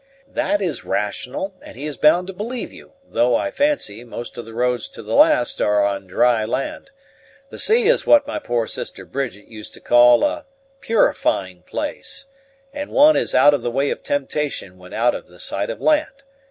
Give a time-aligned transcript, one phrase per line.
[0.33, 4.45] "That is rational; and he is bound to believe you, though, I fancy, most of
[4.45, 6.89] the roads to the last are on dry land.
[7.49, 10.47] The sea is what my poor sister Bridget used to call a
[10.79, 12.25] 'purifying place,'
[12.73, 16.23] and one is out of the way of temptation when out of sight of land.